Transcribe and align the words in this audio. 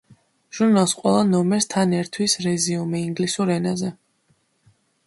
ჟურნალს 0.59 0.95
ყველა 1.01 1.19
ნომერს 1.33 1.69
თან 1.75 1.93
ერთვის 1.99 2.35
რეზიუმე 2.49 3.05
ინგლისურ 3.11 3.55
ენაზე. 3.59 3.97